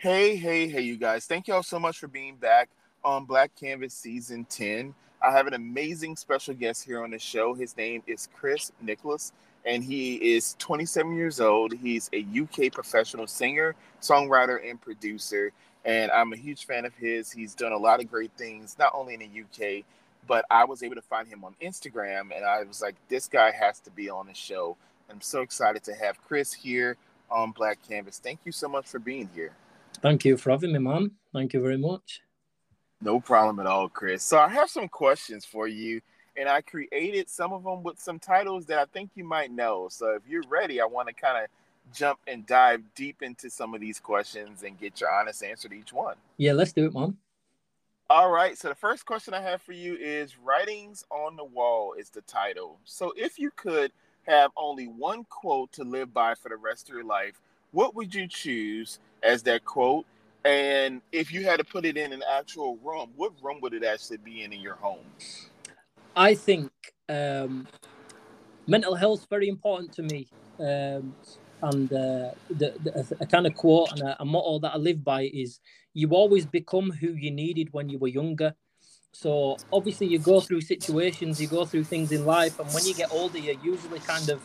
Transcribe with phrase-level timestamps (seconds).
[0.00, 1.26] Hey, hey, hey, you guys.
[1.26, 2.68] Thank you all so much for being back
[3.02, 4.94] on Black Canvas Season 10.
[5.20, 7.52] I have an amazing special guest here on the show.
[7.52, 9.32] His name is Chris Nichols,
[9.66, 11.72] and he is 27 years old.
[11.72, 15.50] He's a UK professional singer, songwriter, and producer.
[15.84, 17.32] And I'm a huge fan of his.
[17.32, 19.84] He's done a lot of great things, not only in the UK,
[20.28, 23.50] but I was able to find him on Instagram, and I was like, this guy
[23.50, 24.76] has to be on the show.
[25.10, 26.96] I'm so excited to have Chris here
[27.32, 28.20] on Black Canvas.
[28.20, 29.50] Thank you so much for being here.
[30.00, 31.10] Thank you for having me, man.
[31.32, 32.20] Thank you very much.
[33.00, 34.22] No problem at all, Chris.
[34.22, 36.00] So I have some questions for you,
[36.36, 39.88] and I created some of them with some titles that I think you might know.
[39.90, 41.50] So if you're ready, I want to kind of
[41.94, 45.74] jump and dive deep into some of these questions and get your honest answer to
[45.74, 46.16] each one.
[46.36, 47.16] Yeah, let's do it, man.
[48.10, 48.56] All right.
[48.56, 52.22] So the first question I have for you is Writings on the Wall is the
[52.22, 52.78] title.
[52.84, 53.92] So if you could
[54.26, 57.40] have only one quote to live by for the rest of your life,
[57.72, 60.06] what would you choose as that quote?
[60.44, 63.84] And if you had to put it in an actual room, what room would it
[63.84, 65.04] actually be in in your home?
[66.16, 66.70] I think
[67.08, 67.66] um,
[68.66, 70.28] mental health is very important to me.
[70.58, 71.14] Um,
[71.62, 75.02] and uh, the, the, a kind of quote and a, a motto that I live
[75.02, 75.60] by is
[75.92, 78.54] you always become who you needed when you were younger.
[79.12, 82.94] So obviously you go through situations, you go through things in life, and when you
[82.94, 84.40] get older, you're usually kind of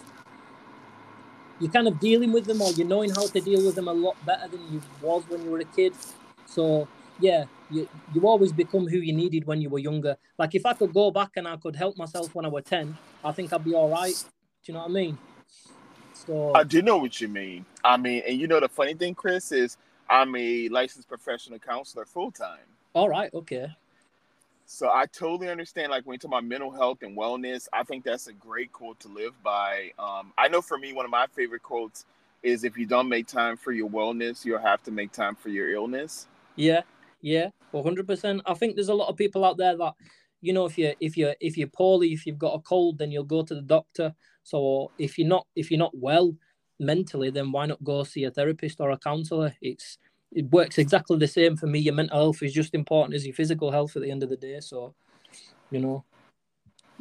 [1.64, 3.94] you're kind of dealing with them or you're knowing how to deal with them a
[3.94, 5.94] lot better than you was when you were a kid.
[6.46, 6.90] So
[7.22, 10.18] yeah, you you always become who you needed when you were younger.
[10.38, 12.98] Like if I could go back and I could help myself when I was ten,
[13.24, 14.14] I think I'd be all right.
[14.14, 15.18] Do you know what I mean?
[16.14, 17.66] So I do know what you mean.
[17.82, 19.78] I mean, and you know the funny thing, Chris, is
[20.10, 22.68] I'm a licensed professional counselor full time.
[22.94, 23.68] All right, okay.
[24.66, 25.92] So I totally understand.
[25.92, 29.00] Like when you talk about mental health and wellness, I think that's a great quote
[29.02, 29.92] to live by.
[30.00, 32.06] Um, I know for me, one of my favorite quotes
[32.42, 35.50] is if you don't make time for your wellness, you'll have to make time for
[35.50, 36.28] your illness.
[36.56, 36.82] Yeah,
[37.22, 38.42] yeah, one hundred percent.
[38.46, 39.94] I think there's a lot of people out there that,
[40.42, 43.12] you know, if you if you if you're poorly, if you've got a cold, then
[43.12, 44.14] you'll go to the doctor.
[44.44, 46.36] So if you're not if you're not well
[46.80, 49.56] mentally, then why not go see a therapist or a counselor?
[49.62, 49.98] It's
[50.36, 51.80] it works exactly the same for me.
[51.80, 54.38] Your mental health is just important as your physical health at the end of the
[54.38, 54.60] day.
[54.60, 54.94] So,
[55.72, 56.04] you know.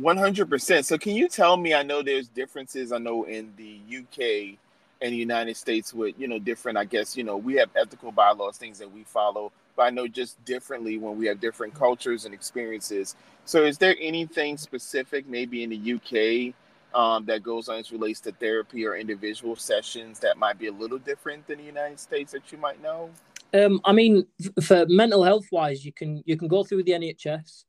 [0.01, 0.85] 100%.
[0.85, 1.75] So, can you tell me?
[1.75, 2.93] I know there's differences.
[2.93, 4.59] I know in the UK
[5.03, 8.13] and the United States with, you know, different, I guess, you know, we have ethical
[8.13, 12.25] bylaws, things that we follow, but I know just differently when we have different cultures
[12.25, 13.17] and experiences.
[13.45, 16.55] So, is there anything specific, maybe in the UK,
[16.95, 20.73] um, that goes on as relates to therapy or individual sessions that might be a
[20.73, 23.11] little different than the United States that you might know?
[23.55, 24.27] Um, I mean,
[24.63, 27.65] for mental health wise, you can you can go through the NHS,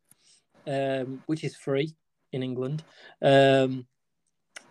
[0.68, 1.94] um, which is free
[2.32, 2.84] in England.
[3.22, 3.86] Um,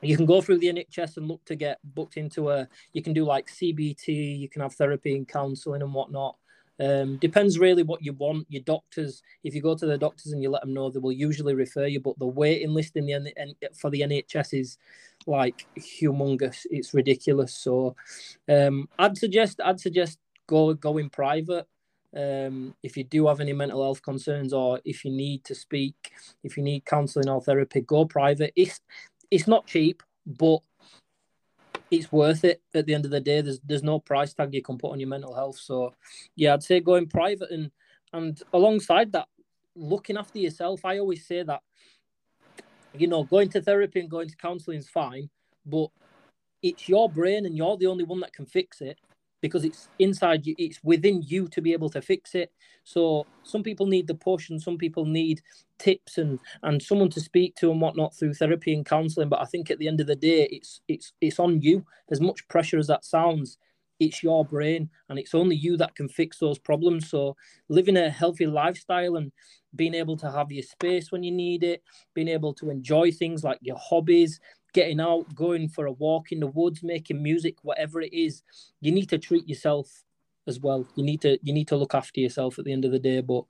[0.00, 2.66] you can go through the NHS and look to get booked into a.
[2.92, 4.38] You can do like CBT.
[4.38, 6.36] You can have therapy and counselling and whatnot.
[6.82, 8.46] Um, depends really what you want.
[8.48, 11.12] Your doctors, if you go to the doctors and you let them know, they will
[11.12, 12.00] usually refer you.
[12.00, 14.78] But the waiting list in the for the NHS is
[15.26, 16.66] like humongous.
[16.70, 17.54] It's ridiculous.
[17.54, 17.94] So,
[18.48, 21.66] um, I'd suggest I'd suggest go go in private.
[22.14, 26.12] Um, if you do have any mental health concerns or if you need to speak,
[26.42, 28.52] if you need counselling or therapy, go private.
[28.56, 28.80] It's
[29.30, 30.58] it's not cheap, but
[31.92, 33.42] it's worth it at the end of the day.
[33.42, 35.58] There's there's no price tag you can put on your mental health.
[35.58, 35.94] So
[36.34, 37.70] yeah, I'd say going private and
[38.12, 39.28] and alongside that,
[39.74, 40.84] looking after yourself.
[40.84, 41.60] I always say that
[42.94, 45.28] you know going to therapy and going to counselling is fine,
[45.66, 45.88] but
[46.62, 48.98] it's your brain and you're the only one that can fix it
[49.42, 52.50] because it's inside you it's within you to be able to fix it.
[52.84, 55.42] So some people need the push and some people need
[55.78, 59.44] tips and and someone to speak to and whatnot through therapy and counseling but i
[59.44, 61.84] think at the end of the day it's it's it's on you.
[62.10, 63.58] As much pressure as that sounds
[64.00, 67.08] it's your brain and it's only you that can fix those problems.
[67.08, 67.36] So
[67.68, 69.30] living a healthy lifestyle and
[69.76, 71.82] being able to have your space when you need it
[72.14, 74.40] being able to enjoy things like your hobbies
[74.72, 78.42] getting out, going for a walk in the woods, making music, whatever it is,
[78.80, 80.04] you need to treat yourself
[80.46, 80.86] as well.
[80.96, 83.20] You need to you need to look after yourself at the end of the day.
[83.20, 83.44] But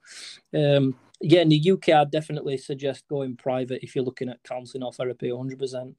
[0.53, 4.83] um, yeah, in the UK, I'd definitely suggest going private if you're looking at counselling
[4.83, 5.57] or therapy, 100.
[5.59, 5.95] percent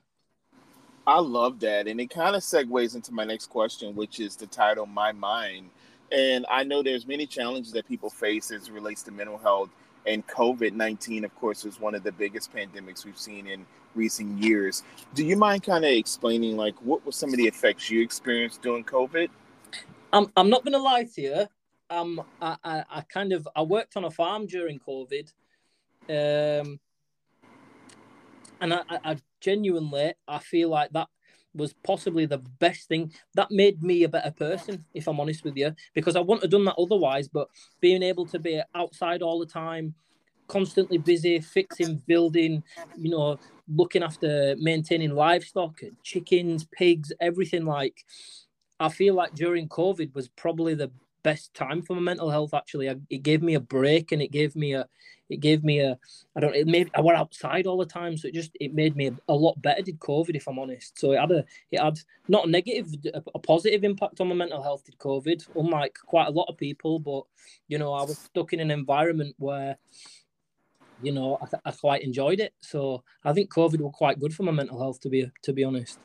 [1.07, 4.47] I love that, and it kind of segues into my next question, which is the
[4.47, 5.71] title "My Mind."
[6.13, 9.71] And I know there's many challenges that people face as relates to mental health,
[10.07, 14.43] and COVID nineteen, of course, is one of the biggest pandemics we've seen in recent
[14.43, 14.83] years.
[15.15, 18.63] Do you mind kind of explaining like what were some of the effects you experienced
[18.63, 19.29] during COVID?
[20.13, 21.47] I'm I'm not gonna lie to you.
[21.91, 25.33] Um, I, I, I kind of I worked on a farm during COVID,
[26.09, 26.81] um,
[28.61, 31.09] and I, I genuinely I feel like that
[31.55, 33.13] was possibly the best thing.
[33.35, 36.51] That made me a better person if i'm honest with you because i wouldn't have
[36.51, 37.49] done that otherwise but
[37.81, 39.95] being able to be outside all the time
[40.47, 42.63] constantly busy fixing building
[42.97, 48.05] you know looking after maintaining livestock chickens pigs everything like
[48.79, 50.91] i feel like during covid was probably the
[51.25, 52.89] best time for my mental health actually.
[53.11, 54.87] It gave me a break and it gave me a
[55.31, 55.99] it gave me a
[56.37, 58.95] i don't it made i went outside all the time so it just it made
[58.97, 61.81] me a, a lot better did covid if i'm honest so it had a it
[61.81, 61.99] had
[62.29, 66.29] not a negative a, a, positive impact on my mental health did covid unlike quite
[66.29, 67.25] a lot of people but
[67.69, 69.77] you know i was stuck in an environment where
[71.03, 72.55] you know, I, I quite enjoyed it.
[72.61, 75.65] So I think COVID was quite good for my mental health, to be to be
[75.65, 75.99] honest.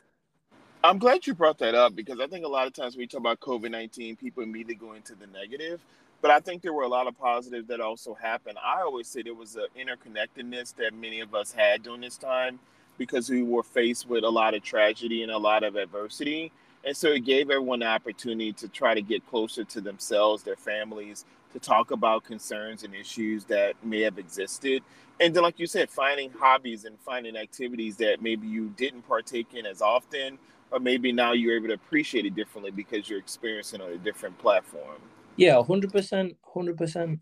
[0.83, 3.07] I'm glad you brought that up because I think a lot of times when we
[3.07, 5.81] talk about COVID 19, people immediately go into the negative.
[6.21, 8.57] But I think there were a lot of positives that also happened.
[8.63, 12.59] I always say there was an interconnectedness that many of us had during this time
[12.97, 16.51] because we were faced with a lot of tragedy and a lot of adversity.
[16.85, 20.57] And so it gave everyone the opportunity to try to get closer to themselves, their
[20.57, 21.23] families,
[21.53, 24.83] to talk about concerns and issues that may have existed.
[25.21, 29.53] And then, like you said, finding hobbies and finding activities that maybe you didn't partake
[29.53, 30.37] in as often,
[30.71, 34.37] or maybe now you're able to appreciate it differently because you're experiencing on a different
[34.37, 34.97] platform.
[35.39, 36.35] Yeah, 100%.
[36.53, 37.19] 100%.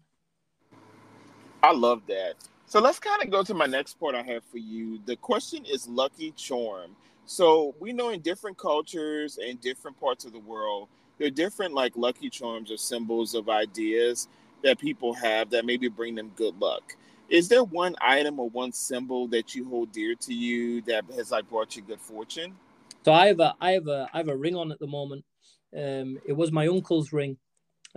[1.62, 2.34] I love that.
[2.66, 5.00] So let's kind of go to my next part I have for you.
[5.06, 6.96] The question is lucky charm.
[7.26, 11.76] So we know in different cultures and different parts of the world, there are different
[11.76, 14.28] like lucky charms or symbols of ideas
[14.64, 16.96] that people have that maybe bring them good luck.
[17.30, 21.30] Is there one item or one symbol that you hold dear to you that has
[21.30, 22.56] like brought you good fortune?
[23.06, 25.24] So I have a I have a I have a ring on at the moment.
[25.78, 27.38] Um, it was my uncle's ring.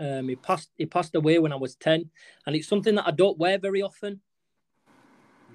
[0.01, 2.11] Um, he passed he passed away when I was ten,
[2.47, 4.21] and it's something that I don't wear very often.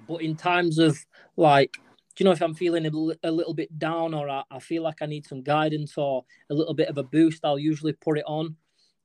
[0.08, 1.04] But in times of
[1.36, 1.78] like
[2.16, 5.02] do you know if I'm feeling a, little bit down or I, I, feel like
[5.02, 8.24] I need some guidance or a little bit of a boost, I'll usually put it
[8.26, 8.56] on,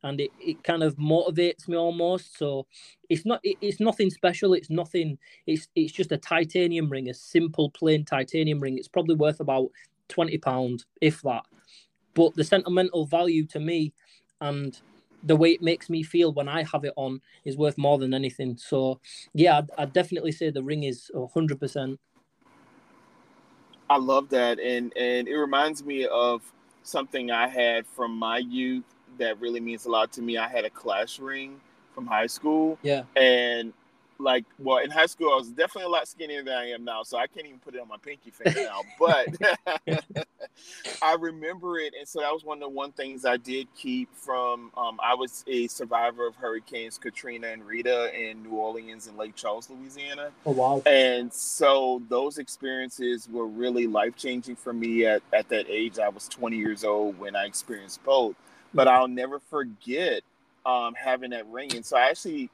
[0.03, 2.37] and it, it kind of motivates me almost.
[2.37, 2.67] So
[3.09, 4.53] it's not it, it's nothing special.
[4.53, 5.17] It's nothing.
[5.45, 8.77] It's it's just a titanium ring, a simple plain titanium ring.
[8.77, 9.67] It's probably worth about
[10.07, 11.43] twenty pound, if that.
[12.13, 13.93] But the sentimental value to me,
[14.39, 14.79] and
[15.23, 18.13] the way it makes me feel when I have it on is worth more than
[18.13, 18.57] anything.
[18.57, 18.99] So
[19.33, 21.99] yeah, I'd, I'd definitely say the ring is hundred percent.
[23.89, 26.41] I love that, and and it reminds me of
[26.83, 28.85] something I had from my youth
[29.19, 30.37] that really means a lot to me.
[30.37, 31.59] I had a class ring
[31.93, 32.79] from high school.
[32.81, 33.03] Yeah.
[33.15, 33.73] And
[34.21, 37.03] like well in high school I was definitely a lot skinnier than I am now,
[37.03, 38.81] so I can't even put it on my pinky finger now.
[38.99, 39.27] But
[41.01, 44.13] I remember it, and so that was one of the one things I did keep
[44.13, 44.71] from.
[44.77, 49.35] Um, I was a survivor of Hurricanes Katrina and Rita in New Orleans and Lake
[49.35, 50.31] Charles, Louisiana.
[50.45, 50.81] Oh wow!
[50.85, 55.99] And so those experiences were really life changing for me at at that age.
[55.99, 58.35] I was 20 years old when I experienced both,
[58.73, 59.01] but mm-hmm.
[59.01, 60.23] I'll never forget
[60.65, 61.75] um, having that ring.
[61.75, 62.49] And so I actually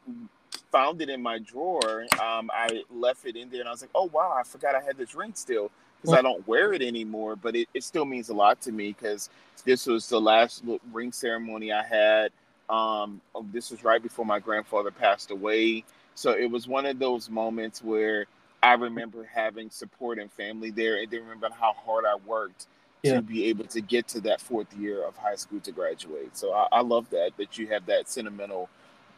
[0.77, 2.05] found it in my drawer.
[2.21, 4.81] Um, I left it in there, and I was like, "Oh wow, I forgot I
[4.81, 8.29] had this ring still." Because I don't wear it anymore, but it, it still means
[8.29, 9.31] a lot to me because
[9.65, 10.63] this was the last
[10.93, 12.31] ring ceremony I had.
[12.69, 15.83] Um, oh, this was right before my grandfather passed away.
[16.13, 18.27] So it was one of those moments where
[18.61, 22.67] I remember having support and family there and then remember how hard I worked
[23.01, 23.15] yeah.
[23.15, 26.37] to be able to get to that fourth year of high school to graduate.
[26.37, 28.69] So I, I love that, that you have that sentimental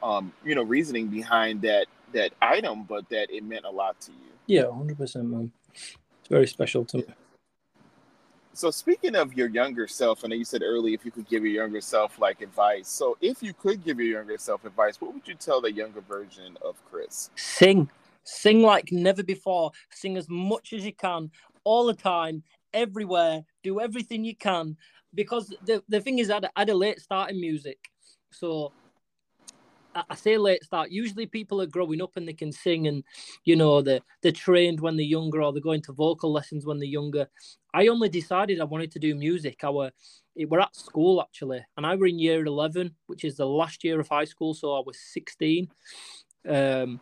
[0.03, 4.11] um, you know, reasoning behind that that item, but that it meant a lot to
[4.11, 4.29] you.
[4.47, 5.51] Yeah, hundred percent, man.
[5.73, 7.03] It's very special to me.
[8.59, 11.45] So speaking of your younger self, I know you said earlier if you could give
[11.45, 12.89] your younger self like advice.
[12.89, 16.01] So if you could give your younger self advice, what would you tell the younger
[16.01, 17.29] version of Chris?
[17.37, 17.89] Sing.
[18.25, 19.71] Sing like never before.
[19.91, 21.31] Sing as much as you can,
[21.63, 23.45] all the time, everywhere.
[23.63, 24.75] Do everything you can.
[25.15, 27.77] Because the, the thing is, I had, I had a late start in music.
[28.31, 28.73] So
[29.95, 30.91] I say late start.
[30.91, 33.03] Usually, people are growing up and they can sing, and
[33.43, 36.77] you know they they're trained when they're younger, or they're going to vocal lessons when
[36.77, 37.27] they're younger.
[37.73, 39.63] I only decided I wanted to do music.
[39.63, 39.91] I were
[40.35, 43.99] we're at school actually, and I were in year eleven, which is the last year
[43.99, 44.53] of high school.
[44.53, 45.69] So I was sixteen,
[46.47, 46.99] um,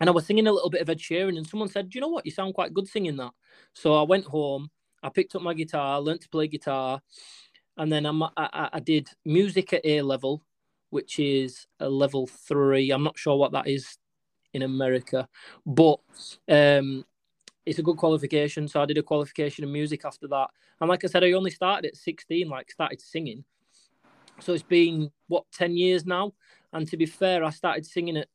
[0.00, 2.00] and I was singing a little bit of Ed Sheeran, and someone said, "Do you
[2.00, 2.24] know what?
[2.24, 3.32] You sound quite good singing that."
[3.74, 4.70] So I went home.
[5.02, 7.00] I picked up my guitar, learned to play guitar,
[7.76, 8.30] and then I'm, I,
[8.72, 10.42] I did music at A level
[10.90, 12.90] which is a level three.
[12.90, 13.98] I'm not sure what that is
[14.52, 15.28] in America,
[15.64, 15.98] but
[16.48, 17.04] um,
[17.64, 18.68] it's a good qualification.
[18.68, 20.48] So I did a qualification in music after that.
[20.80, 23.44] And like I said, I only started at 16, like started singing.
[24.40, 26.32] So it's been what 10 years now.
[26.72, 28.28] And to be fair, I started singing at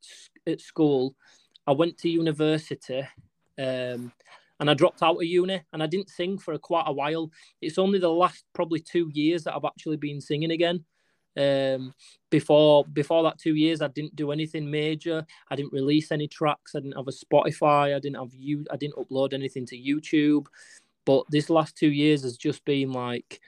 [0.48, 1.16] at school.
[1.68, 3.02] I went to university,
[3.60, 4.12] um,
[4.60, 7.32] and I dropped out of uni and I didn't sing for quite a while.
[7.62, 10.86] It's only the last probably two years that I've actually been singing again.
[11.38, 11.94] Um,
[12.30, 15.26] before before that two years, I didn't do anything major.
[15.50, 16.76] I didn't release any tracks.
[16.76, 17.96] I didn't have a Spotify.
[17.96, 18.66] I didn't have you.
[18.72, 20.48] I didn't upload anything to YouTube.
[21.06, 23.42] But this last two years has just been like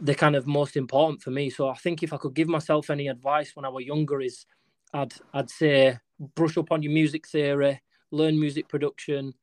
[0.00, 1.50] the kind of most important for me.
[1.50, 4.46] So I think if I could give myself any advice when I was younger, is
[4.92, 5.98] I'd I'd say
[6.34, 7.80] brush up on your music theory,
[8.10, 9.34] learn music production.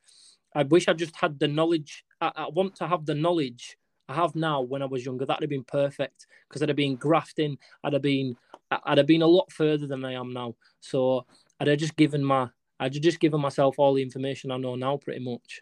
[0.53, 2.03] I wish I just had the knowledge.
[2.19, 3.77] I, I want to have the knowledge
[4.09, 5.25] I have now when I was younger.
[5.25, 7.57] That'd have been perfect because I'd have been grafting.
[7.83, 8.35] I'd have been
[8.71, 10.55] I'd have been a lot further than I am now.
[10.79, 11.25] So
[11.59, 14.97] I'd have just given my I'd just given myself all the information I know now,
[14.97, 15.61] pretty much.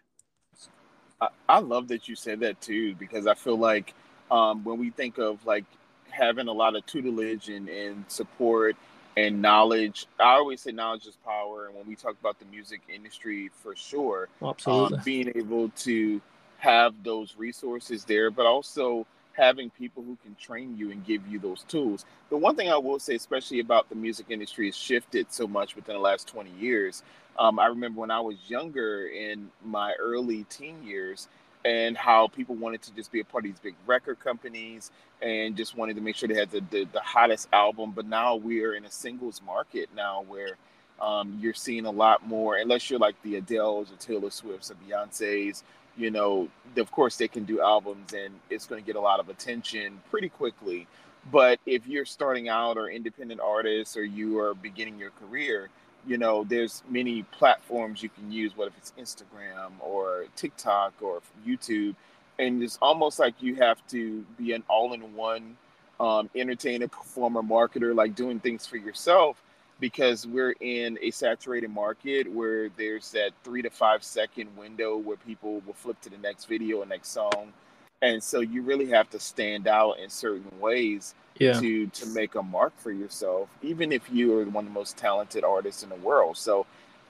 [1.21, 3.93] I, I love that you said that too because I feel like
[4.31, 5.65] um, when we think of like
[6.09, 8.75] having a lot of tutelage and, and support
[9.17, 10.07] and knowledge.
[10.19, 13.75] I always say knowledge is power, and when we talk about the music industry, for
[13.75, 16.21] sure, absolutely, um, being able to
[16.59, 21.39] have those resources there, but also having people who can train you and give you
[21.39, 22.05] those tools.
[22.29, 25.75] The one thing I will say, especially about the music industry, has shifted so much
[25.75, 27.03] within the last 20 years.
[27.37, 31.29] Um, I remember when I was younger in my early teen years,
[31.65, 35.57] and how people wanted to just be a part of these big record companies and
[35.57, 37.91] just wanted to make sure they had the, the, the hottest album.
[37.91, 40.55] But now we're in a singles market now where
[41.01, 44.75] um, you're seeing a lot more, unless you're like the Adele's or Taylor Swift's or
[44.75, 45.63] Beyonce's,
[45.99, 49.19] you know, of course they can do albums and it's going to get a lot
[49.19, 50.87] of attention pretty quickly.
[51.31, 55.69] But if you're starting out or independent artist or you are beginning your career,
[56.07, 61.95] you know, there's many platforms you can use, whether it's Instagram or TikTok or YouTube.
[62.39, 65.57] And it's almost like you have to be an all in one
[65.99, 69.43] um, entertainer, performer, marketer, like doing things for yourself
[69.79, 75.17] because we're in a saturated market where there's that three to five second window where
[75.17, 77.53] people will flip to the next video or next song.
[78.01, 81.59] And so you really have to stand out in certain ways yeah.
[81.59, 84.97] to to make a mark for yourself, even if you are one of the most
[84.97, 86.37] talented artists in the world.
[86.37, 86.65] So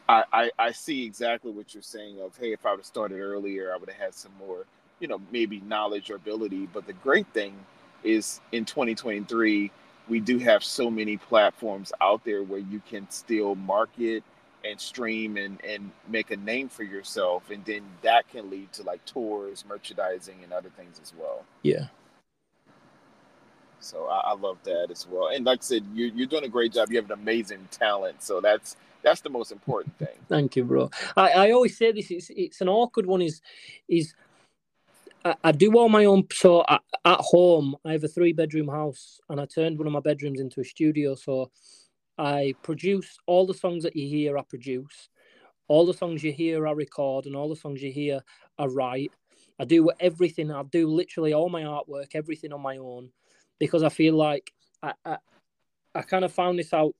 [0.07, 3.19] I, I, I see exactly what you're saying of hey, if I would have started
[3.19, 4.65] earlier, I would have had some more,
[4.99, 6.67] you know, maybe knowledge or ability.
[6.71, 7.53] But the great thing
[8.03, 9.71] is in 2023,
[10.09, 14.23] we do have so many platforms out there where you can still market
[14.65, 18.83] and stream and, and make a name for yourself and then that can lead to
[18.83, 21.85] like tours merchandising and other things as well yeah
[23.79, 25.29] so I, I, love that as well.
[25.29, 26.89] And like I said, you're, you're doing a great job.
[26.89, 28.21] You have an amazing talent.
[28.21, 30.17] So that's that's the most important thing.
[30.27, 30.89] Thank you, bro.
[31.15, 32.11] I, I always say this.
[32.11, 33.21] It's it's an awkward one.
[33.21, 33.41] Is
[33.87, 34.13] is
[35.25, 36.27] I, I do all my own.
[36.31, 39.93] So I, at home, I have a three bedroom house, and I turned one of
[39.93, 41.15] my bedrooms into a studio.
[41.15, 41.51] So
[42.17, 44.37] I produce all the songs that you hear.
[44.37, 45.09] I produce
[45.67, 46.67] all the songs you hear.
[46.67, 48.21] I record, and all the songs you hear.
[48.57, 49.11] I write.
[49.59, 50.51] I do everything.
[50.51, 53.09] I do literally all my artwork, everything on my own
[53.59, 55.17] because I feel like I, I,
[55.93, 56.95] I kind of found this out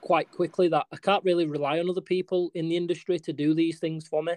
[0.00, 3.54] quite quickly that I can't really rely on other people in the industry to do
[3.54, 4.34] these things for me,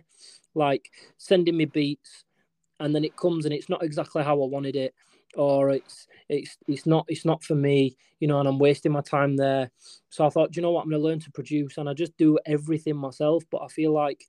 [0.55, 2.25] like sending me beats,
[2.81, 4.93] and then it comes and it's not exactly how I wanted it,
[5.35, 9.01] or it's it's it's not it's not for me, you know, and I'm wasting my
[9.01, 9.71] time there.
[10.09, 12.37] So I thought, you know what, I'm gonna learn to produce, and I just do
[12.45, 13.43] everything myself.
[13.49, 14.25] But I feel like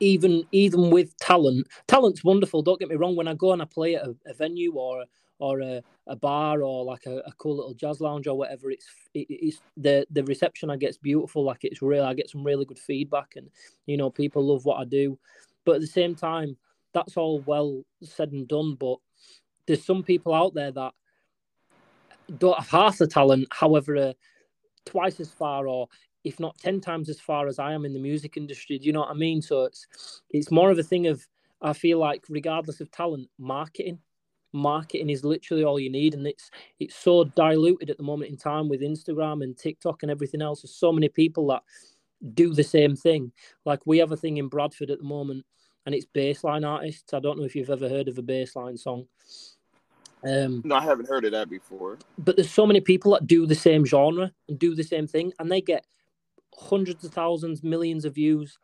[0.00, 2.62] even even with talent, talent's wonderful.
[2.62, 3.16] Don't get me wrong.
[3.16, 5.04] When I go and I play at a, a venue or
[5.38, 8.86] or a, a bar or like a, a, cool little jazz lounge or whatever it's
[9.14, 12.64] it, it's the the reception i get's beautiful like it's real i get some really
[12.64, 13.50] good feedback and
[13.86, 15.18] you know people love what i do
[15.64, 16.56] but at the same time
[16.94, 18.96] that's all well said and done but
[19.66, 20.92] there's some people out there that
[22.38, 24.12] don't have half the talent however uh,
[24.86, 25.88] twice as far or
[26.24, 28.78] if not 10 times as far as i am in the music industry.
[28.78, 29.42] Do you know what i mean?
[29.42, 31.26] So it's it's more of a thing of
[31.62, 33.98] i feel like regardless of talent marketing
[34.52, 36.14] marketing is literally all you need.
[36.14, 40.10] And it's it's so diluted at the moment in time with instagram and tiktok and
[40.10, 40.62] everything else.
[40.62, 41.62] There's so many people that
[42.32, 43.32] do the same thing.
[43.66, 45.44] Like we have a thing in bradford at the moment
[45.86, 49.06] and it's bassline artists i don't know if you've ever heard of a bassline song
[50.26, 51.98] um, no, I haven't heard of that before.
[52.16, 55.32] But there's so many people that do the same genre and do the same thing,
[55.38, 55.84] and they get
[56.56, 58.58] hundreds of thousands, millions of views.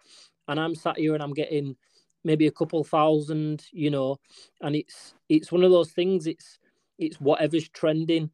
[0.49, 1.77] And I'm sat here and I'm getting
[2.25, 4.19] maybe a couple thousand, you know,
[4.63, 6.27] and it's it's one of those things.
[6.27, 6.59] It's
[6.99, 8.31] it's whatever's trending,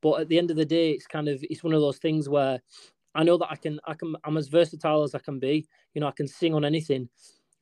[0.00, 2.28] but at the end of the day, it's kind of it's one of those things
[2.28, 2.60] where
[3.14, 5.66] I know that I can I can I'm as versatile as I can be.
[5.94, 7.08] You know, I can sing on anything,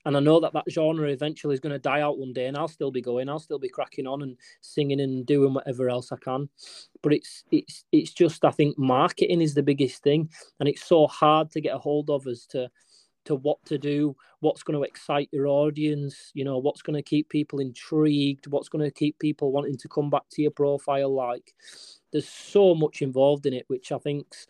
[0.04, 2.56] and I know that that genre eventually is going to die out one day, and
[2.56, 3.28] I'll still be going.
[3.28, 6.48] I'll still be cracking on and singing and doing whatever else I can.
[7.02, 11.06] But it's it's it's just I think marketing is the biggest thing, and it's so
[11.06, 12.70] hard to get a hold of as to
[13.28, 17.02] to what to do, what's going to excite your audience, you know, what's going to
[17.02, 21.14] keep people intrigued, what's going to keep people wanting to come back to your profile.
[21.14, 21.52] Like,
[22.10, 24.46] there's so much involved in it, which I think's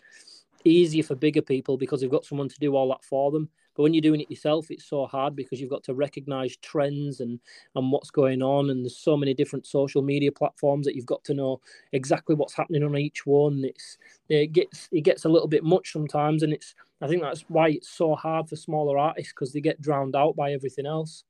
[0.64, 3.48] easier for bigger people because they've got someone to do all that for them.
[3.78, 7.20] But when you're doing it yourself, it's so hard because you've got to recognize trends
[7.20, 7.38] and
[7.76, 8.70] and what's going on.
[8.70, 11.60] And there's so many different social media platforms that you've got to know
[11.92, 13.62] exactly what's happening on each one.
[13.64, 13.96] It's
[14.28, 17.68] it gets it gets a little bit much sometimes, and it's I think that's why
[17.68, 21.22] it's so hard for smaller artists because they get drowned out by everything else.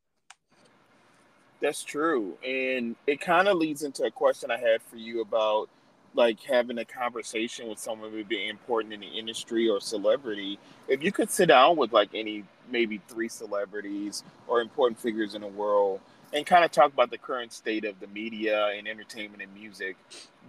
[1.60, 5.68] That's true, and it kind of leads into a question I had for you about
[6.14, 10.58] like having a conversation with someone who would be important in the industry or celebrity,
[10.88, 15.42] if you could sit down with like any maybe three celebrities or important figures in
[15.42, 16.00] the world
[16.32, 19.96] and kind of talk about the current state of the media and entertainment and music,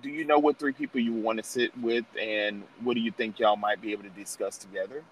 [0.01, 3.11] do you know what three people you want to sit with and what do you
[3.11, 5.03] think y'all might be able to discuss together?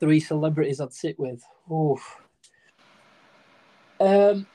[0.00, 1.42] Three celebrities I'd sit with.
[1.70, 1.98] Oh.
[4.00, 4.46] Um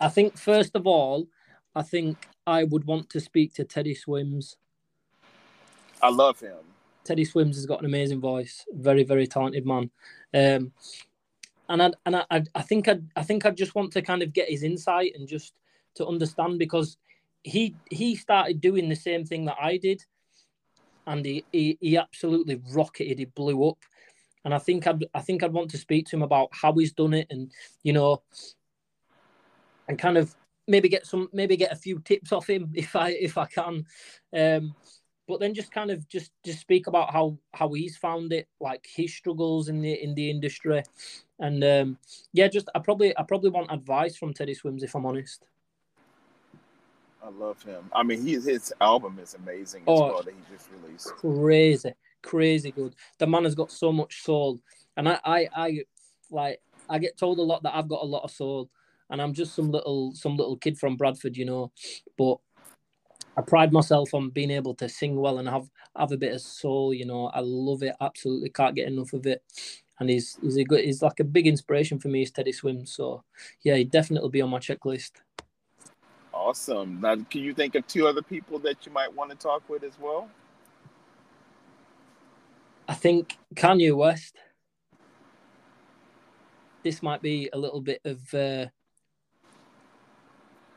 [0.00, 1.26] I think first of all,
[1.76, 4.56] I think I would want to speak to Teddy Swims.
[6.02, 6.56] I love him.
[7.04, 9.90] Teddy Swims has got an amazing voice, very very talented man.
[10.34, 10.72] Um,
[11.68, 14.32] and I and I, I think I I think I just want to kind of
[14.32, 15.52] get his insight and just
[15.96, 16.96] to understand because
[17.44, 20.02] he he started doing the same thing that I did,
[21.06, 23.18] and he he, he absolutely rocketed.
[23.18, 23.78] He blew up,
[24.46, 26.92] and I think I'd I think I'd want to speak to him about how he's
[26.92, 27.52] done it, and
[27.82, 28.22] you know,
[29.88, 30.34] and kind of
[30.66, 33.86] maybe get some maybe get a few tips off him if I if I can.
[34.36, 34.74] Um,
[35.28, 38.86] but then just kind of just just speak about how how he's found it, like
[38.94, 40.82] his struggles in the in the industry,
[41.40, 41.98] and um,
[42.32, 45.44] yeah, just I probably I probably want advice from Teddy Swims if I'm honest.
[47.22, 47.90] I love him.
[47.92, 51.08] I mean, he his album is amazing as oh, well that he just released.
[51.08, 51.92] Crazy,
[52.22, 52.94] crazy good.
[53.18, 54.60] The man has got so much soul,
[54.96, 55.84] and I I I
[56.30, 58.70] like I get told a lot that I've got a lot of soul,
[59.10, 61.72] and I'm just some little some little kid from Bradford, you know.
[62.16, 62.38] But
[63.36, 66.40] I pride myself on being able to sing well and have have a bit of
[66.40, 67.26] soul, you know.
[67.28, 69.42] I love it, absolutely can't get enough of it.
[69.98, 72.92] And he's he's a good he's like a big inspiration for me is Teddy Swims.
[72.92, 73.24] So
[73.62, 75.12] yeah, he definitely be on my checklist.
[76.32, 77.00] Awesome.
[77.00, 79.84] Now can you think of two other people that you might want to talk with
[79.84, 80.28] as well?
[82.88, 84.36] I think Kanye West.
[86.84, 88.66] This might be a little bit of uh,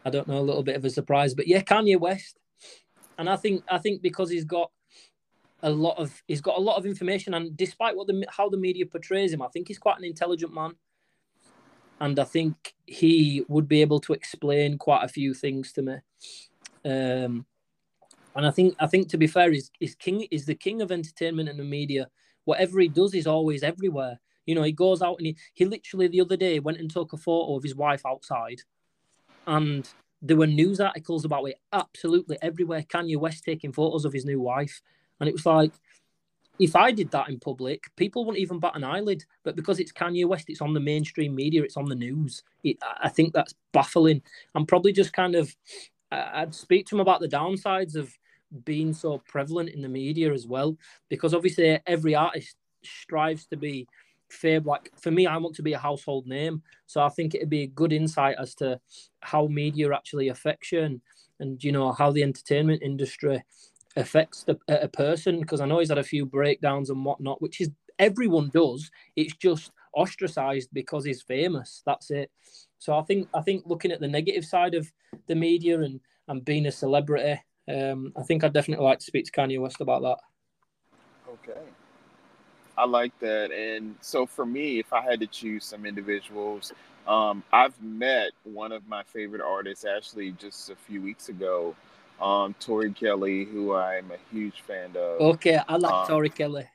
[0.06, 1.34] I don't know, a little bit of a surprise.
[1.34, 2.38] But yeah, Kanye West,
[3.18, 4.72] and I think I think because he's got
[5.62, 8.58] a lot of he's got a lot of information, and despite what the how the
[8.58, 10.76] media portrays him, I think he's quite an intelligent man,
[12.00, 15.96] and I think he would be able to explain quite a few things to me.
[16.86, 17.46] Um,
[18.36, 20.92] and I think I think to be fair, is is king is the king of
[20.92, 22.08] entertainment and the media.
[22.46, 24.20] Whatever he does is always everywhere.
[24.46, 27.14] You know, he goes out and he, he literally the other day went and took
[27.14, 28.62] a photo of his wife outside
[29.48, 29.88] and
[30.22, 32.84] there were news articles about it absolutely everywhere.
[32.84, 34.82] Kanye West taking photos of his new wife,
[35.20, 35.72] and it was like,
[36.60, 39.24] if I did that in public, people wouldn't even bat an eyelid.
[39.44, 42.44] But because it's Kanye West, it's on the mainstream media, it's on the news.
[42.66, 44.22] It, I think that's baffling.
[44.56, 45.56] I'm probably just kind of,
[46.12, 48.14] I'd speak to him about the downsides of
[48.66, 53.88] being so prevalent in the media as well, because obviously every artist strives to be
[54.30, 56.62] Fair, like for me, I want to be a household name.
[56.86, 58.80] So I think it'd be a good insight as to
[59.22, 61.02] how media actually affects you and,
[61.40, 63.44] and you know, how the entertainment industry
[63.96, 65.40] affects the, a person.
[65.40, 68.90] Because I know he's had a few breakdowns and whatnot, which is everyone does.
[69.16, 71.82] It's just ostracized because he's famous.
[71.86, 72.32] That's it.
[72.78, 74.92] So I think I think looking at the negative side of
[75.28, 79.26] the media and, and being a celebrity, um, I think I'd definitely like to speak
[79.26, 80.18] to Kanye West about that.
[81.28, 81.60] Okay.
[82.80, 83.52] I like that.
[83.52, 86.72] And so for me, if I had to choose some individuals,
[87.08, 91.76] um, I've met one of my favorite artists actually just a few weeks ago,
[92.22, 95.20] um, Tori Kelly, who I'm a huge fan of.
[95.20, 96.68] Okay, I like um, Tori Kelly.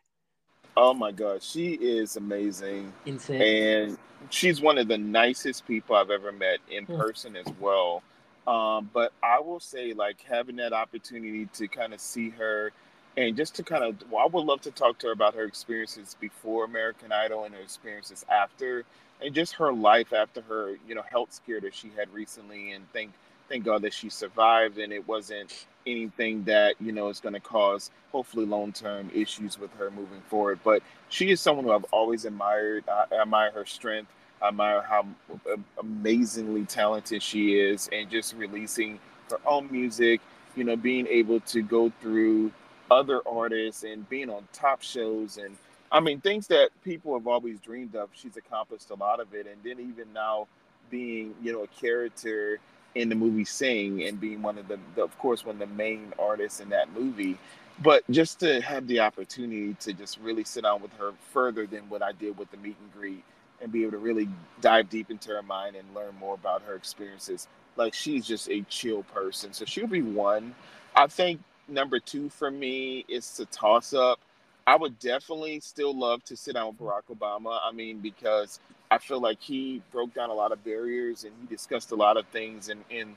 [0.77, 2.93] Oh my God, she is amazing.
[3.07, 3.41] Insane.
[3.41, 6.99] And she's one of the nicest people I've ever met in hmm.
[6.99, 8.03] person as well.
[8.47, 12.73] Um, but I will say, like, having that opportunity to kind of see her
[13.17, 15.45] and just to kind of well, i would love to talk to her about her
[15.45, 18.85] experiences before american idol and her experiences after
[19.23, 22.85] and just her life after her you know health scare that she had recently and
[22.93, 23.11] thank
[23.49, 27.41] thank god that she survived and it wasn't anything that you know is going to
[27.41, 30.59] cause hopefully long-term issues with her moving forward.
[30.65, 32.85] But she is someone who i've always admired.
[32.89, 34.11] I, I admire her strength.
[34.43, 35.07] I admire how
[35.53, 38.99] um, amazingly talented she is and just releasing
[39.31, 40.21] her own music
[40.55, 42.53] you know being able to go through
[42.95, 45.57] other artists and being on top shows and
[45.93, 48.09] I mean, things that people have always dreamed of.
[48.15, 50.49] She's accomplished a lot of it, and then even now,
[50.91, 52.59] being you know a character
[52.97, 55.75] in the movie Sing and being one of the, the, of course, one of the
[55.75, 57.39] main artists in that movie.
[57.83, 61.89] But just to have the opportunity to just really sit down with her further than
[61.89, 63.25] what I did with the meet and greet
[63.61, 64.29] and be able to really
[64.61, 67.49] dive deep into her mind and learn more about her experiences.
[67.77, 69.53] Like she's just a chill person.
[69.53, 70.55] So she'll be one.
[70.95, 74.21] I think number two for me is to toss up.
[74.67, 77.59] I would definitely still love to sit down with Barack Obama.
[77.63, 81.47] I mean, because I feel like he broke down a lot of barriers and he
[81.47, 82.71] discussed a lot of things.
[82.71, 83.15] And, and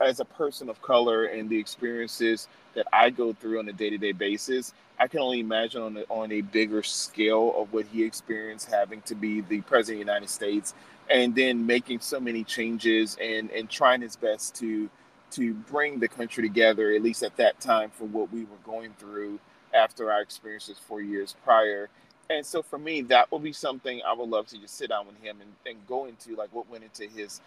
[0.00, 3.90] as a person of color and the experiences that I go through on a day
[3.90, 7.86] to day basis, I can only imagine on a, on a bigger scale of what
[7.86, 10.74] he experienced having to be the president of the United States
[11.10, 14.88] and then making so many changes and, and trying his best to
[15.34, 18.92] to bring the country together, at least at that time, for what we were going
[18.98, 19.38] through
[19.72, 21.88] after our experiences four years prior.
[22.30, 25.06] And so for me, that would be something I would love to just sit down
[25.06, 27.40] with him and, and go into like what went into his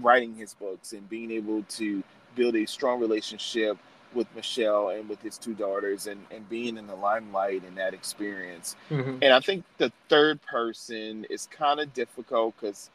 [0.00, 2.02] writing his books and being able to
[2.34, 3.76] build a strong relationship
[4.14, 7.94] with Michelle and with his two daughters and, and being in the limelight in that
[7.94, 8.76] experience.
[8.90, 9.18] Mm-hmm.
[9.22, 12.90] And I think the third person is kind of difficult because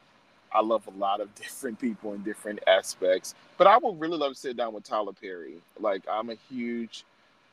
[0.52, 3.34] I love a lot of different people in different aspects.
[3.58, 5.56] But I would really love to sit down with Tyler Perry.
[5.78, 7.04] Like I'm a huge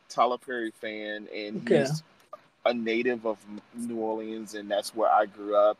[0.08, 1.80] Tyler Perry fan and okay.
[1.80, 2.02] he's
[2.66, 3.38] a native of
[3.74, 5.78] New Orleans and that's where I grew up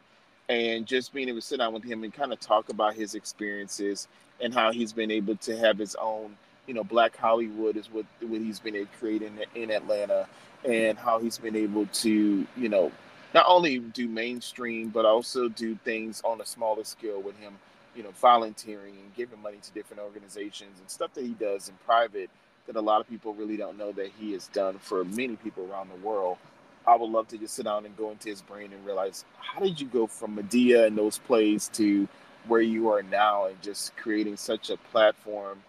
[0.49, 3.15] and just being able to sit down with him and kind of talk about his
[3.15, 4.09] experiences
[4.41, 8.05] and how he's been able to have his own, you know, Black Hollywood is what
[8.21, 10.27] what he's been able to create in, in Atlanta,
[10.65, 12.93] and how he's been able to, you know,
[13.33, 17.55] not only do mainstream but also do things on a smaller scale with him,
[17.95, 21.75] you know, volunteering and giving money to different organizations and stuff that he does in
[21.87, 22.31] private
[22.67, 25.69] that a lot of people really don't know that he has done for many people
[25.71, 26.39] around the world.
[26.87, 29.61] I would love to just sit down and go into his brain and realize how
[29.61, 32.09] did you go from Madea and those plays to
[32.47, 35.63] where you are now and just creating such a platform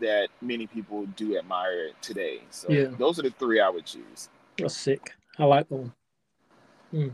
[0.00, 2.40] that many people do admire today.
[2.50, 2.88] So yeah.
[2.98, 4.28] those are the three I would choose.
[4.58, 5.12] That's sick.
[5.38, 5.78] I like them.
[5.78, 5.92] one.
[6.90, 7.08] Hmm.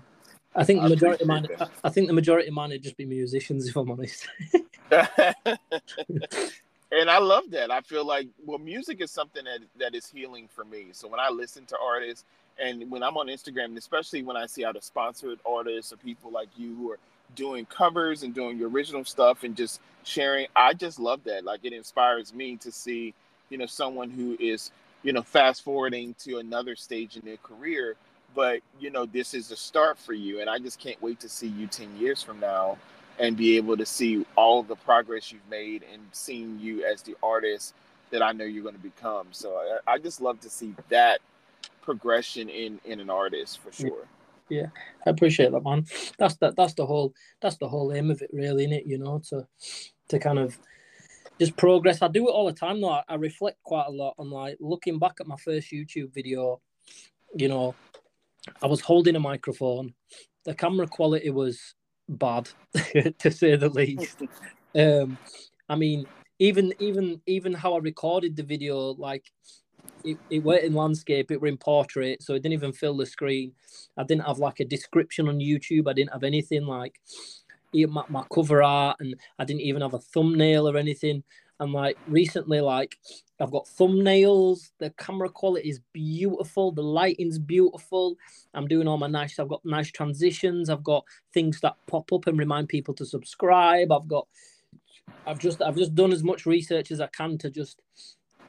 [0.55, 1.47] I think the majority of mine.
[1.59, 4.29] I, I think the majority of mine would just be musicians, if I'm honest.
[4.90, 5.09] and
[7.11, 7.71] I love that.
[7.71, 10.88] I feel like well, music is something that that is healing for me.
[10.93, 12.25] So when I listen to artists,
[12.62, 16.31] and when I'm on Instagram, and especially when I see other sponsored artists or people
[16.31, 16.99] like you who are
[17.35, 21.45] doing covers and doing your original stuff and just sharing, I just love that.
[21.45, 23.14] Like it inspires me to see,
[23.51, 24.71] you know, someone who is,
[25.03, 27.97] you know, fast forwarding to another stage in their career.
[28.35, 31.29] But you know, this is a start for you, and I just can't wait to
[31.29, 32.79] see you ten years from now
[33.18, 37.16] and be able to see all the progress you've made and seeing you as the
[37.23, 37.75] artist
[38.11, 39.29] that I know you're going to become.
[39.31, 41.20] So I, I just love to see that
[41.83, 44.07] progression in in an artist for sure.
[44.49, 44.66] Yeah,
[45.07, 45.87] I appreciate that, man.
[46.18, 46.57] That's that.
[46.57, 47.14] That's the whole.
[47.40, 48.87] That's the whole aim of it, really, in it.
[48.87, 49.47] You know, to
[50.09, 50.59] to kind of
[51.38, 52.03] just progress.
[52.03, 52.90] I do it all the time, though.
[52.90, 56.61] I, I reflect quite a lot on like looking back at my first YouTube video.
[57.35, 57.75] You know,
[58.62, 59.94] I was holding a microphone.
[60.44, 61.74] The camera quality was
[62.09, 62.48] bad,
[63.18, 64.22] to say the least.
[64.78, 65.18] um,
[65.68, 66.07] I mean,
[66.38, 69.24] even even even how I recorded the video, like
[70.04, 73.07] it, it were in landscape, it were in portrait, so it didn't even fill the
[73.07, 73.52] screen.
[73.96, 75.88] I didn't have like a description on YouTube.
[75.88, 77.00] I didn't have anything like
[77.72, 81.24] my, my cover art, and I didn't even have a thumbnail or anything.
[81.61, 82.99] And like recently, like
[83.40, 84.71] I've got thumbnails.
[84.79, 86.73] The camera quality is beautiful.
[86.73, 88.17] The lighting's beautiful.
[88.55, 89.38] I'm doing all my nice.
[89.38, 90.71] I've got nice transitions.
[90.71, 93.93] I've got things that pop up and remind people to subscribe.
[93.93, 94.27] I've got.
[95.27, 97.81] I've just I've just done as much research as I can to just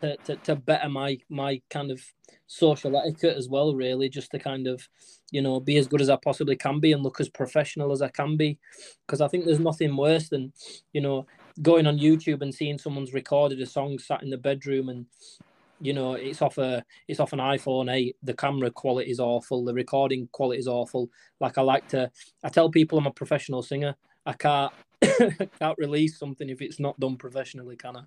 [0.02, 2.02] to, to, to better my my kind of
[2.48, 4.88] social etiquette as well really just to kind of
[5.32, 8.02] you know be as good as i possibly can be and look as professional as
[8.02, 8.58] i can be
[9.06, 10.52] because i think there's nothing worse than
[10.94, 11.26] you know
[11.62, 15.06] going on youtube and seeing someone's recorded a song sat in the bedroom and
[15.80, 19.64] you know it's off a it's off an iphone 8 the camera quality is awful
[19.64, 22.10] the recording quality is awful like i like to
[22.44, 24.74] i tell people i'm a professional singer i can't
[25.60, 28.02] can't release something if it's not done professionally can i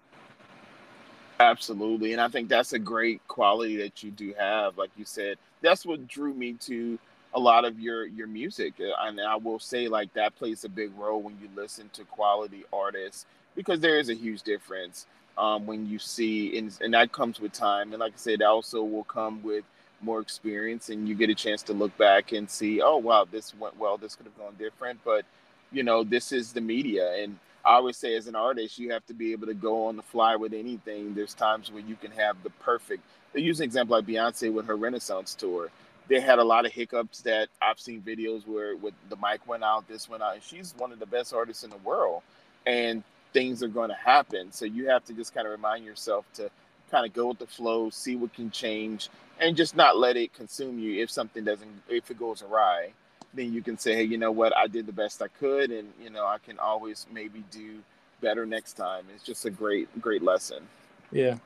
[1.40, 2.12] Absolutely.
[2.12, 4.76] And I think that's a great quality that you do have.
[4.76, 6.98] Like you said, that's what drew me to
[7.34, 8.74] a lot of your your music.
[8.78, 12.64] And I will say like that plays a big role when you listen to quality
[12.72, 13.26] artists
[13.58, 17.52] because there is a huge difference um, when you see and, and that comes with
[17.52, 17.92] time.
[17.92, 19.64] And like I said, also will come with
[20.00, 23.52] more experience and you get a chance to look back and see, oh wow, this
[23.56, 25.00] went well, this could have gone different.
[25.04, 25.24] But
[25.72, 29.04] you know, this is the media and I always say, as an artist, you have
[29.06, 31.14] to be able to go on the fly with anything.
[31.14, 33.02] There's times where you can have the perfect.
[33.32, 35.68] They use an example like Beyonce with her Renaissance tour.
[36.08, 39.64] they had a lot of hiccups that I've seen videos where with the mic went
[39.64, 42.22] out, this went out, and she's one of the best artists in the world,
[42.64, 44.52] and things are going to happen.
[44.52, 46.50] So you have to just kind of remind yourself to
[46.90, 49.10] kind of go with the flow, see what can change,
[49.40, 51.02] and just not let it consume you.
[51.02, 52.92] If something doesn't, if it goes awry,
[53.34, 55.92] then you can say, hey, you know what, I did the best I could, and
[56.02, 57.78] you know I can always maybe do
[58.20, 59.04] better next time.
[59.14, 60.66] It's just a great, great lesson.
[61.12, 61.36] Yeah.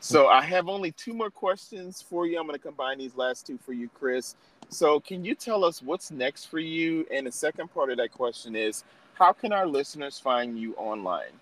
[0.00, 2.38] So I have only two more questions for you.
[2.38, 4.36] I'm going to combine these last two for you, Chris.
[4.68, 7.06] So can you tell us what's next for you?
[7.10, 11.32] And the second part of that question is, how can our listeners find you online?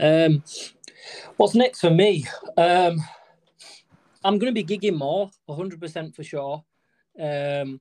[0.00, 0.42] Um,
[1.36, 2.26] what's next for me?
[2.56, 2.98] Um,
[4.24, 6.64] I'm going to be gigging more, 100% for sure.
[7.20, 7.80] Um,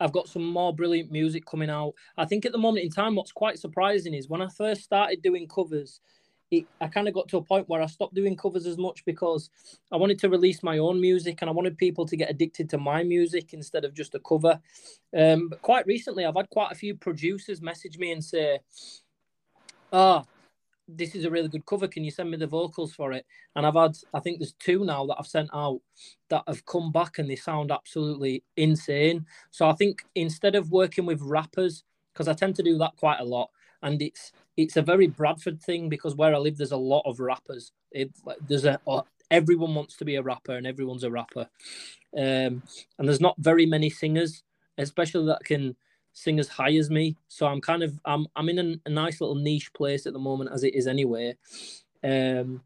[0.00, 1.94] I've got some more brilliant music coming out.
[2.16, 5.22] I think at the moment in time, what's quite surprising is when I first started
[5.22, 6.00] doing covers,
[6.58, 9.04] it, I kind of got to a point where I stopped doing covers as much
[9.04, 9.50] because
[9.92, 12.78] I wanted to release my own music and I wanted people to get addicted to
[12.78, 14.60] my music instead of just a cover.
[15.16, 18.60] Um, but quite recently, I've had quite a few producers message me and say,
[19.92, 20.28] "Ah, oh,
[20.86, 21.88] this is a really good cover.
[21.88, 24.84] Can you send me the vocals for it?" And I've had, I think there's two
[24.84, 25.80] now that I've sent out
[26.30, 29.26] that have come back and they sound absolutely insane.
[29.50, 33.20] So I think instead of working with rappers, because I tend to do that quite
[33.20, 33.50] a lot,
[33.82, 37.20] and it's it's a very Bradford thing because where I live, there's a lot of
[37.20, 37.72] rappers.
[37.92, 38.10] It,
[38.46, 38.78] there's a
[39.30, 41.48] everyone wants to be a rapper, and everyone's a rapper.
[42.16, 42.62] Um,
[42.98, 44.42] and there's not very many singers,
[44.78, 45.76] especially that can
[46.12, 47.16] sing as high as me.
[47.28, 50.18] So I'm kind of I'm I'm in a, a nice little niche place at the
[50.18, 51.36] moment, as it is anyway.
[52.02, 52.62] Um,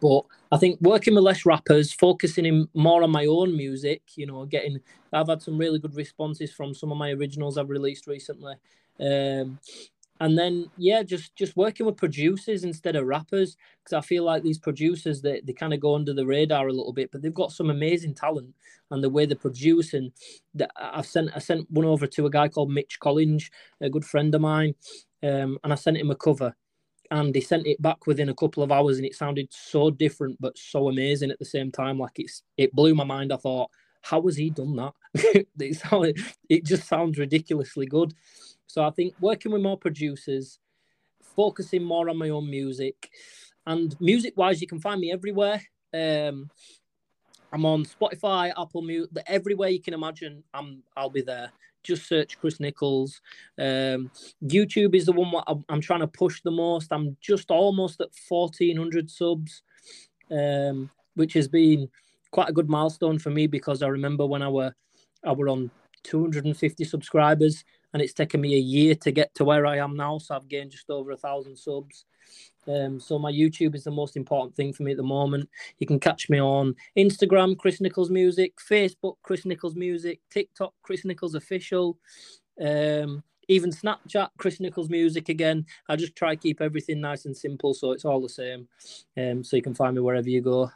[0.00, 0.22] but
[0.52, 4.44] I think working with less rappers, focusing in more on my own music, you know,
[4.44, 4.80] getting
[5.12, 8.54] I've had some really good responses from some of my originals I've released recently.
[9.00, 9.58] Um,
[10.20, 14.42] and then yeah just just working with producers instead of rappers because i feel like
[14.42, 17.34] these producers they, they kind of go under the radar a little bit but they've
[17.34, 18.54] got some amazing talent
[18.90, 20.12] and the way they produce and
[20.76, 23.50] i've sent i sent one over to a guy called mitch collins
[23.80, 24.74] a good friend of mine
[25.22, 26.54] um, and i sent him a cover
[27.10, 30.36] and he sent it back within a couple of hours and it sounded so different
[30.40, 33.32] but so amazing at the same time like it's it blew my mind.
[33.32, 33.70] I thought
[34.02, 34.92] how has he done that?
[35.60, 38.14] It, sounded, it just sounds ridiculously good
[38.68, 40.58] so I think working with more producers,
[41.34, 43.10] focusing more on my own music,
[43.66, 45.60] and music wise, you can find me everywhere.
[45.92, 46.50] Um,
[47.50, 50.44] I'm on Spotify, Apple Music, everywhere you can imagine.
[50.52, 51.50] I'm I'll be there.
[51.82, 53.22] Just search Chris Nichols.
[53.58, 54.10] Um,
[54.44, 56.92] YouTube is the one I'm, I'm, trying to push the most.
[56.92, 59.62] I'm just almost at 1,400 subs,
[60.30, 61.88] um, which has been
[62.32, 64.74] quite a good milestone for me because I remember when I were
[65.24, 65.70] I were on
[66.04, 70.18] 250 subscribers and it's taken me a year to get to where I am now.
[70.18, 72.04] So I've gained just over a thousand subs.
[72.66, 75.48] Um, so my YouTube is the most important thing for me at the moment.
[75.78, 81.04] You can catch me on Instagram, Chris Nichols Music, Facebook, Chris Nichols Music, TikTok, Chris
[81.04, 81.98] Nichols Official,
[82.60, 85.64] um, even Snapchat, Chris Nichols Music again.
[85.88, 88.68] I just try to keep everything nice and simple, so it's all the same.
[89.16, 90.70] Um, so you can find me wherever you go.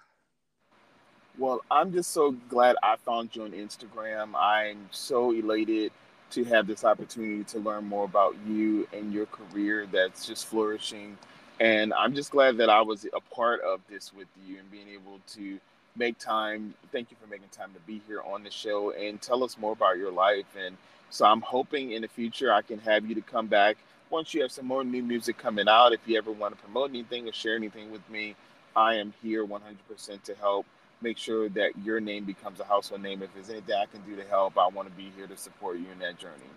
[1.39, 4.35] Well, I'm just so glad I found you on Instagram.
[4.35, 5.93] I'm so elated
[6.33, 11.17] to have this opportunity to learn more about you and your career that's just flourishing.
[11.61, 14.89] And I'm just glad that I was a part of this with you and being
[14.89, 15.59] able to
[15.97, 16.75] make time.
[16.91, 19.73] Thank you for making time to be here on the show and tell us more
[19.73, 20.47] about your life.
[20.59, 20.77] And
[21.11, 23.77] so I'm hoping in the future I can have you to come back
[24.11, 25.93] once you have some more new music coming out.
[25.93, 28.35] If you ever want to promote anything or share anything with me,
[28.75, 30.67] I am here 100% to help
[31.03, 33.23] make sure that your name becomes a household name.
[33.23, 35.79] If there's anything I can do to help, I want to be here to support
[35.79, 36.51] you in that journey.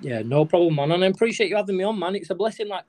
[0.00, 0.92] Yeah, no problem, man.
[0.92, 2.16] And I appreciate you having me on, man.
[2.16, 2.68] It's a blessing.
[2.68, 2.84] Like,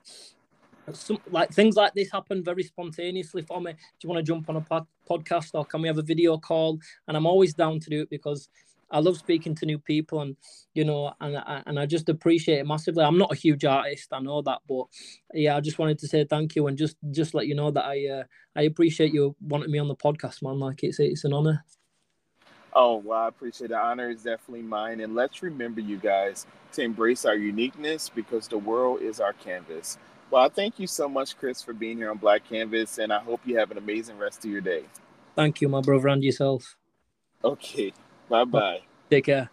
[0.92, 3.72] some like things like this happen very spontaneously for me.
[3.72, 6.36] Do you want to jump on a pod- podcast or can we have a video
[6.36, 6.78] call?
[7.08, 8.48] And I'm always down to do it because
[8.90, 10.36] I love speaking to new people, and
[10.74, 13.04] you know, and and I just appreciate it massively.
[13.04, 14.86] I'm not a huge artist, I know that, but
[15.32, 17.84] yeah, I just wanted to say thank you and just just let you know that
[17.84, 18.24] I uh,
[18.56, 20.58] I appreciate you wanting me on the podcast, man.
[20.58, 21.64] Like it's it's an honor.
[22.76, 25.00] Oh, well, I appreciate the honor is definitely mine.
[25.00, 29.96] And let's remember, you guys, to embrace our uniqueness because the world is our canvas.
[30.30, 33.20] Well, I thank you so much, Chris, for being here on Black Canvas, and I
[33.20, 34.82] hope you have an amazing rest of your day.
[35.36, 36.76] Thank you, my brother, and yourself.
[37.44, 37.92] Okay.
[38.34, 38.80] Bye bye.
[39.10, 39.48] Take care.